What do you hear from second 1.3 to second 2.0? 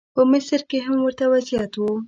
وضعیت و.